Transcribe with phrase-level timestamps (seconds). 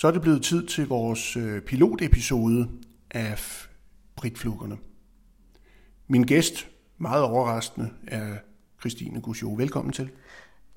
[0.00, 2.68] Så er det blevet tid til vores øh, pilotepisode
[3.10, 3.38] af
[4.16, 4.78] Britfluggerne.
[6.06, 8.36] Min gæst, meget overraskende, er
[8.80, 9.54] Christine Gusjo.
[9.54, 10.10] Velkommen til.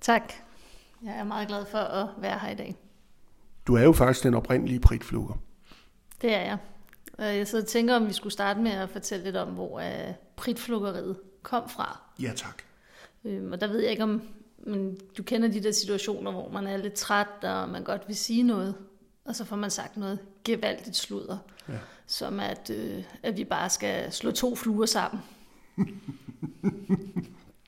[0.01, 0.33] Tak.
[1.03, 2.75] Jeg er meget glad for at være her i dag.
[3.67, 5.35] Du er jo faktisk den oprindelige Britflugger.
[6.21, 6.57] Det er jeg.
[7.19, 9.81] Jeg så tænker, om vi skulle starte med at fortælle lidt om, hvor
[10.35, 12.01] pritfluggeriet kom fra.
[12.21, 12.63] Ja, tak.
[13.25, 14.21] Øhm, og der ved jeg ikke, om
[14.65, 18.15] men du kender de der situationer, hvor man er lidt træt, og man godt vil
[18.15, 18.75] sige noget,
[19.25, 21.37] og så får man sagt noget gevaldigt sludder,
[21.69, 21.77] ja.
[22.07, 25.21] som at, øh, at vi bare skal slå to fluer sammen.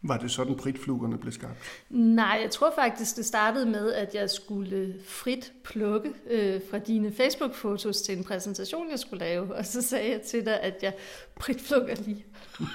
[0.07, 1.59] Var det sådan, pritflugerne blev skabt?
[1.89, 7.13] Nej, jeg tror faktisk, det startede med, at jeg skulle frit plukke øh, fra dine
[7.13, 9.55] Facebook-fotos til en præsentation, jeg skulle lave.
[9.55, 10.93] Og så sagde jeg til dig, at jeg
[11.35, 12.25] pritflukker lige.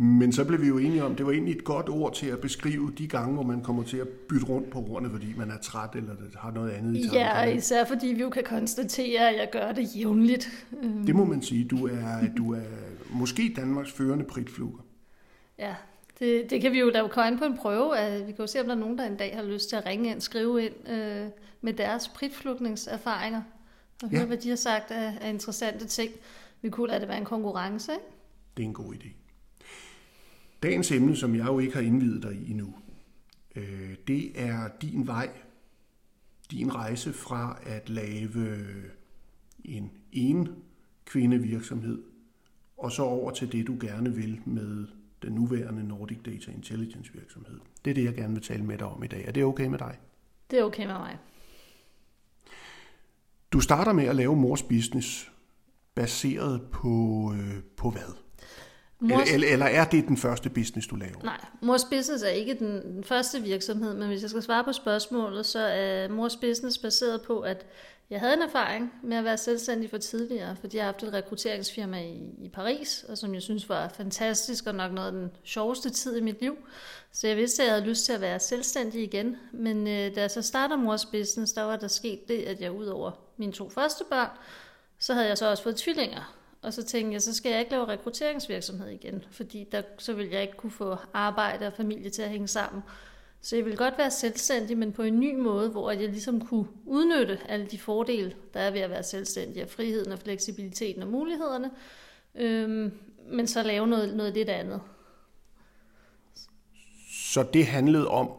[0.00, 2.40] Men så blev vi jo enige om, det var egentlig et godt ord til at
[2.40, 5.58] beskrive de gange, hvor man kommer til at bytte rundt på ordene, fordi man er
[5.58, 7.18] træt eller har noget andet i tanken.
[7.18, 10.66] Ja, især fordi vi jo kan konstatere, at jeg gør det jævnligt.
[11.06, 11.64] Det må man sige.
[11.64, 12.60] Du er, du er
[13.10, 14.78] måske Danmarks førende pritfluger.
[15.58, 15.74] Ja,
[16.18, 17.90] det, det kan vi jo lave komme på en prøve.
[18.26, 19.86] Vi kan jo se, om der er nogen, der en dag har lyst til at
[19.86, 21.26] ringe ind, skrive ind øh,
[21.60, 23.42] med deres pritflugningserfaringer
[24.02, 24.26] og høre, ja.
[24.26, 26.12] hvad de har sagt af, af interessante ting.
[26.62, 28.04] Vi kunne lade det være en konkurrence, ikke?
[28.56, 29.27] Det er en god idé.
[30.62, 32.74] Dagens emne, som jeg jo ikke har indvidet dig i endnu,
[33.56, 35.30] øh, det er din vej,
[36.50, 38.64] din rejse fra at lave
[39.64, 40.48] en en
[41.04, 42.02] kvindevirksomhed,
[42.78, 44.86] og så over til det, du gerne vil med
[45.22, 47.60] den nuværende Nordic Data Intelligence virksomhed.
[47.84, 49.24] Det er det, jeg gerne vil tale med dig om i dag.
[49.26, 49.98] Er det okay med dig?
[50.50, 51.18] Det er okay med mig.
[53.52, 55.32] Du starter med at lave mors business,
[55.94, 56.88] baseret på,
[57.36, 58.27] øh, på hvad?
[59.00, 59.32] Mors...
[59.32, 61.22] Eller, eller er det den første business, du laver?
[61.22, 64.72] Nej, Mors Business er ikke den, den første virksomhed, men hvis jeg skal svare på
[64.72, 67.66] spørgsmålet, så er Mors Business baseret på, at
[68.10, 71.12] jeg havde en erfaring med at være selvstændig for tidligere, fordi jeg har haft et
[71.12, 75.30] rekrutteringsfirma i, i Paris, og som jeg synes var fantastisk og nok noget af den
[75.44, 76.56] sjoveste tid i mit liv.
[77.12, 79.36] Så jeg vidste, at jeg havde lyst til at være selvstændig igen.
[79.52, 82.72] Men øh, da jeg så starter Mors Business, der var der sket det, at jeg
[82.72, 84.30] ud over mine to første børn,
[84.98, 86.37] så havde jeg så også fået tvillinger.
[86.62, 90.28] Og så tænkte jeg, så skal jeg ikke lave rekrutteringsvirksomhed igen, fordi der, så vil
[90.28, 92.82] jeg ikke kunne få arbejde og familie til at hænge sammen.
[93.40, 96.66] Så jeg vil godt være selvstændig, men på en ny måde, hvor jeg ligesom kunne
[96.86, 101.08] udnytte alle de fordele, der er ved at være selvstændig, og friheden og fleksibiliteten og
[101.08, 101.70] mulighederne,
[102.34, 102.92] øhm,
[103.30, 104.80] men så lave noget, noget lidt andet.
[107.32, 108.30] Så det handlede om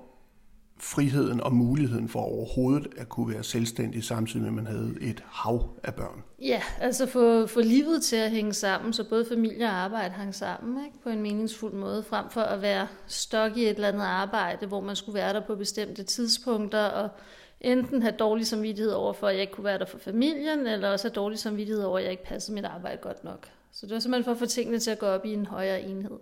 [0.80, 5.24] friheden og muligheden for overhovedet at kunne være selvstændig, samtidig med at man havde et
[5.28, 6.24] hav af børn.
[6.42, 10.36] Ja, altså få, få livet til at hænge sammen, så både familie og arbejde hang
[10.36, 11.04] sammen ikke?
[11.04, 14.82] på en meningsfuld måde, frem for at være stok i et eller andet arbejde, hvor
[14.82, 17.10] man skulle være der på bestemte tidspunkter, og
[17.62, 20.90] enten have dårlig samvittighed over for, at jeg ikke kunne være der for familien, eller
[20.90, 23.48] også have dårlig samvittighed over, at jeg ikke passede mit arbejde godt nok.
[23.72, 25.82] Så det var simpelthen for at få tingene til at gå op i en højere
[25.82, 26.20] enhed.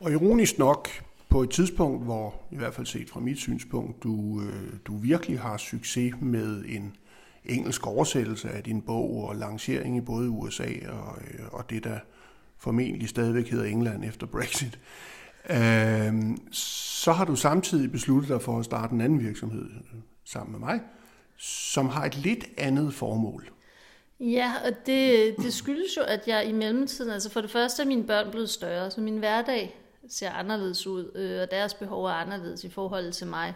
[0.00, 0.88] Og ironisk nok,
[1.36, 5.40] på et tidspunkt, hvor i hvert fald set fra mit synspunkt, du, øh, du virkelig
[5.40, 6.96] har succes med en
[7.44, 11.98] engelsk oversættelse af din bog og lancering i både USA og, øh, og det, der
[12.58, 14.78] formentlig stadigvæk hedder England efter Brexit,
[15.50, 19.70] øh, så har du samtidig besluttet dig for at starte en anden virksomhed
[20.24, 20.80] sammen med mig,
[21.38, 23.50] som har et lidt andet formål.
[24.20, 27.86] Ja, og det, det skyldes jo, at jeg i mellemtiden, altså for det første er
[27.86, 32.10] mine børn blevet større, så min hverdag ser anderledes ud, øh, og deres behov er
[32.10, 33.54] anderledes i forhold til mig.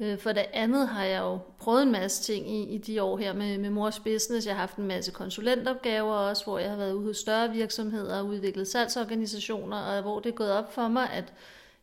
[0.00, 3.16] Øh, for det andet har jeg jo prøvet en masse ting i, i de år
[3.16, 4.46] her med, med mors business.
[4.46, 8.18] Jeg har haft en masse konsulentopgaver også, hvor jeg har været ude hos større virksomheder
[8.18, 11.32] og udviklet salgsorganisationer, og hvor det er gået op for mig, at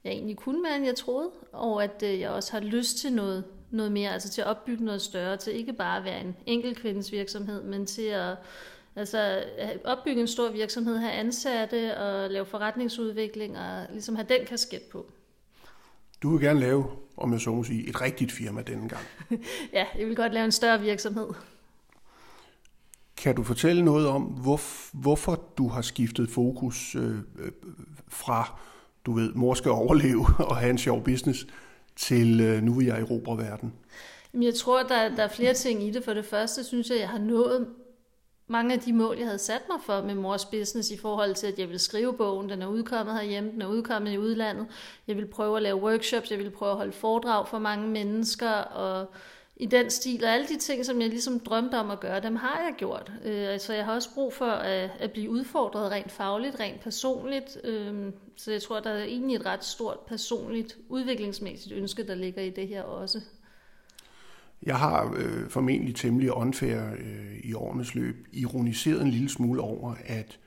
[0.03, 3.13] jeg egentlig kunne mere, end jeg troede, og at øh, jeg også har lyst til
[3.13, 6.35] noget, noget mere, altså til at opbygge noget større, til ikke bare at være en
[6.45, 8.35] enkelt kvindes virksomhed, men til at
[8.95, 9.43] Altså
[9.83, 15.05] opbygge en stor virksomhed, have ansatte og lave forretningsudvikling og ligesom have den kasket på.
[16.23, 16.85] Du vil gerne lave,
[17.17, 19.05] om jeg så må sige, et rigtigt firma denne gang.
[19.73, 21.27] ja, jeg vil godt lave en større virksomhed.
[23.17, 24.59] Kan du fortælle noget om, hvor,
[24.93, 27.15] hvorfor du har skiftet fokus øh,
[28.07, 28.59] fra,
[29.05, 31.47] du ved, mor skal overleve og have en sjov business,
[31.95, 33.73] til øh, nu vil jeg erobre verden?
[34.33, 36.03] Jeg tror, der, der er flere ting i det.
[36.03, 37.67] For det første synes jeg, jeg har nået
[38.47, 41.47] mange af de mål, jeg havde sat mig for med mors business i forhold til,
[41.47, 44.67] at jeg vil skrive bogen, den er udkommet herhjemme, den er udkommet i udlandet.
[45.07, 48.51] Jeg vil prøve at lave workshops, jeg vil prøve at holde foredrag for mange mennesker,
[48.51, 49.07] og
[49.57, 50.23] i den stil.
[50.23, 53.11] Og alle de ting, som jeg ligesom drømte om at gøre, dem har jeg gjort.
[53.25, 57.57] Øh, altså, jeg har også brug for at, at blive udfordret rent fagligt, rent personligt.
[57.63, 62.41] Øh, så jeg tror, der er egentlig et ret stort personligt udviklingsmæssigt ønske, der ligger
[62.41, 63.21] i det her også.
[64.65, 69.95] Jeg har øh, formentlig temmelig unfair øh, i årenes løb ironiseret en lille smule over,
[70.05, 70.39] at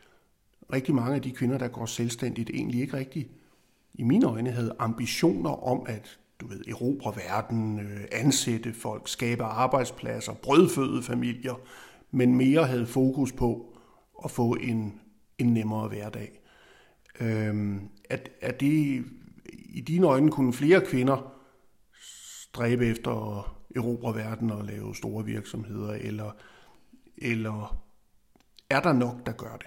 [0.72, 3.28] rigtig mange af de kvinder, der går selvstændigt, egentlig ikke rigtig,
[3.94, 9.44] i mine øjne, havde ambitioner om at du ved, erobre verden, øh, ansætte folk, skabe
[9.44, 11.54] arbejdspladser, brødføde familier,
[12.10, 13.78] men mere havde fokus på
[14.24, 15.00] at få en,
[15.38, 16.40] en nemmere hverdag.
[17.20, 19.04] Øhm, at, at det
[19.52, 21.32] i dine øjne kunne flere kvinder
[22.48, 26.30] stræbe efter at erobre verden og lave store virksomheder, eller,
[27.18, 27.82] eller
[28.70, 29.66] er der nok, der gør det?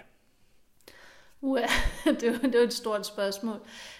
[1.42, 1.60] Uh,
[2.20, 3.60] det, er det er et stort spørgsmål.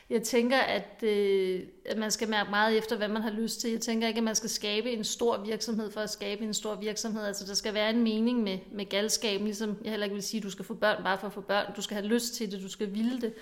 [0.10, 3.72] Jeg tænker, at, øh, at man skal mærke meget efter, hvad man har lyst til.
[3.72, 6.76] Jeg tænker ikke, at man skal skabe en stor virksomhed for at skabe en stor
[6.76, 7.26] virksomhed.
[7.26, 10.40] Altså, der skal være en mening med, med galskaben, ligesom jeg heller ikke vil sige,
[10.40, 11.74] at du skal få børn bare for at få børn.
[11.76, 13.34] Du skal have lyst til det, du skal ville det.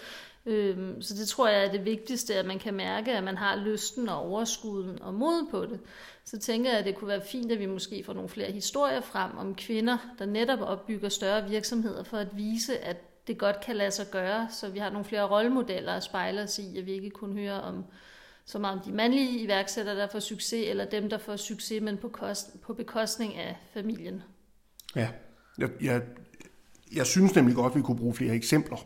[0.47, 3.55] Øhm, så det tror jeg er det vigtigste, at man kan mærke, at man har
[3.55, 5.79] lysten og overskuden og mod på det.
[6.25, 9.01] Så tænker jeg, at det kunne være fint, at vi måske får nogle flere historier
[9.01, 13.75] frem om kvinder, der netop opbygger større virksomheder for at vise, at det godt kan
[13.75, 16.91] lade sig gøre, så vi har nogle flere rollemodeller at spejle os i, at vi
[16.91, 17.85] ikke kun hører om
[18.45, 21.97] så meget om de mandlige iværksættere, der får succes, eller dem, der får succes, men
[21.97, 24.23] på, kost, på bekostning af familien.
[24.95, 25.09] Ja,
[25.57, 26.01] jeg, jeg,
[26.95, 28.77] jeg synes nemlig godt, at vi kunne bruge flere eksempler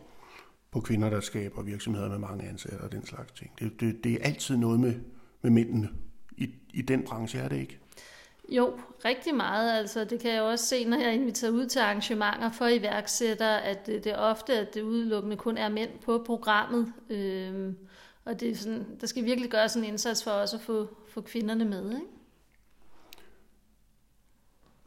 [0.72, 3.50] på kvinder, der skaber virksomheder med mange ansatte og den slags ting.
[3.58, 4.94] Det, det, det er altid noget med,
[5.42, 5.88] med mændene.
[6.36, 7.78] I, I den branche er det ikke.
[8.48, 9.78] Jo, rigtig meget.
[9.78, 13.86] Altså, det kan jeg også se, når jeg inviterer ud til arrangementer for iværksættere, at
[13.86, 16.92] det, det er ofte, at det udelukkende kun er mænd på programmet.
[17.10, 17.76] Øhm,
[18.24, 21.20] og det er sådan, der skal virkelig gøres en indsats for os at få, få
[21.20, 21.90] kvinderne med.
[21.90, 22.06] Ikke?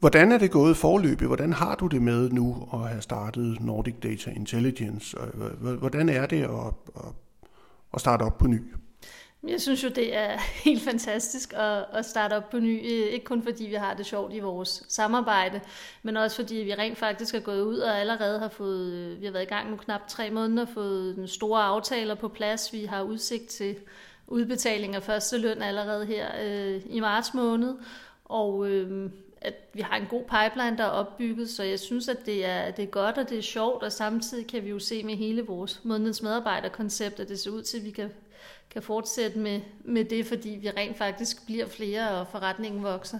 [0.06, 1.28] Hvordan er det gået forløbet?
[1.28, 5.18] Hvordan har du det med nu at have startet Nordic Data Intelligence?
[5.18, 6.74] Øh, hvordan er det at,
[7.94, 8.62] at starte op på ny?
[9.48, 12.78] Jeg synes jo, det er helt fantastisk at, at starte op på ny.
[12.78, 15.62] Øh, ikke kun fordi vi har det sjovt i vores samarbejde,
[16.04, 19.26] men også fordi vi rent faktisk er gået ud og allerede har fået, øh, vi
[19.26, 22.74] har været i gang nu knap tre måneder, fået den store aftaler på plads.
[22.74, 23.76] Vi har udsigt til
[24.28, 27.76] udbetaling af første løn allerede her øh, i marts måned.
[28.26, 29.10] Og øh,
[29.42, 32.72] at vi har en god pipeline, der er opbygget, så jeg synes, at det er,
[32.72, 35.42] det er godt, og det er sjovt, og samtidig kan vi jo se med hele
[35.42, 38.10] vores månedens medarbejderkoncept, at det ser ud til, at vi kan
[38.70, 43.20] kan fortsætte med, med det, fordi vi rent faktisk bliver flere, og forretningen vokser.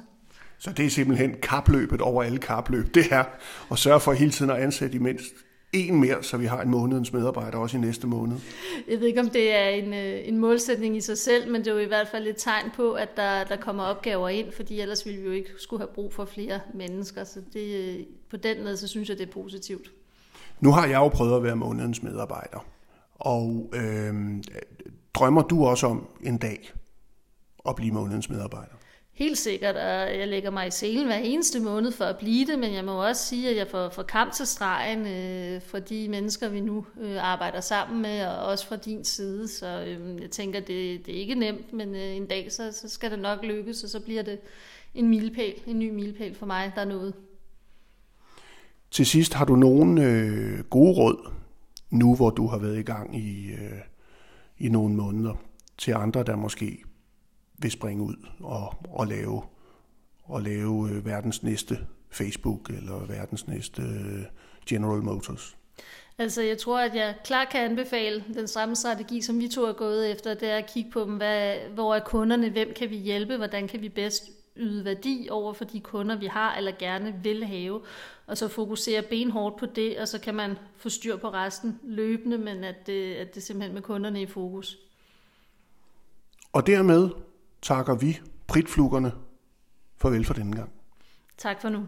[0.58, 3.24] Så det er simpelthen kapløbet over alle kapløb, det er
[3.72, 5.34] at sørge for hele tiden at ansætte i mindst
[5.76, 8.38] en mere, så vi har en månedens medarbejder også i næste måned.
[8.90, 11.68] Jeg ved ikke, om det er en, øh, en målsætning i sig selv, men det
[11.68, 14.82] er jo i hvert fald et tegn på, at der, der kommer opgaver ind, fordi
[14.82, 17.24] ellers ville vi jo ikke skulle have brug for flere mennesker.
[17.24, 19.92] Så det, øh, på den måde, så synes jeg, det er positivt.
[20.60, 22.66] Nu har jeg jo prøvet at være månedens medarbejder,
[23.16, 24.44] og øh,
[25.14, 26.72] drømmer du også om en dag
[27.70, 28.76] at blive månedens medarbejder?
[29.16, 32.60] Helt sikkert, og jeg lægger mig i selen hver eneste måned for at blive det,
[32.60, 36.10] men jeg må også sige, at jeg får, får kamp til stregen øh, for de
[36.10, 39.48] mennesker, vi nu øh, arbejder sammen med, og også fra din side.
[39.48, 42.90] Så øh, jeg tænker, det, det er ikke nemt, men øh, en dag så, så
[42.90, 44.40] skal det nok lykkes, og så bliver det
[44.96, 47.14] en milepæl, en ny milepæl for mig, der er noget.
[48.92, 51.32] Til sidst, har du nogle øh, gode råd,
[51.90, 53.52] nu hvor du har været i gang i...
[53.52, 53.80] Øh
[54.58, 55.34] i nogle måneder
[55.78, 56.84] til andre, der måske
[57.58, 59.44] vil springe ud og, og lave,
[60.24, 61.80] og lave øh, verdens næste
[62.12, 64.24] Facebook eller verdens næste øh,
[64.70, 65.58] General Motors?
[66.18, 69.74] Altså, jeg tror, at jeg klart kan anbefale den samme strategi, som vi to er
[69.74, 72.98] gået efter, det er at kigge på dem, hvad, hvor er kunderne, hvem kan vi
[72.98, 77.20] hjælpe, hvordan kan vi bedst yde værdi over for de kunder, vi har eller gerne
[77.24, 77.82] vil have,
[78.28, 82.38] og så fokusere benhårdt på det, og så kan man få styr på resten løbende,
[82.38, 84.78] men at det, at det simpelthen med kunderne i fokus.
[86.54, 87.10] Og dermed
[87.66, 89.12] takker vi pritflugerne
[89.98, 90.70] farvel for denne gang.
[91.38, 91.88] Tak for nu.